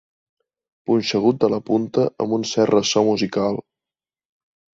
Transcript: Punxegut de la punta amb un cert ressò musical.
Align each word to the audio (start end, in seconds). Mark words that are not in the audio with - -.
Punxegut 0.91 1.37
de 1.43 1.49
la 1.55 1.59
punta 1.67 2.07
amb 2.25 2.33
un 2.39 2.47
cert 2.53 2.75
ressò 2.77 3.05
musical. 3.11 3.61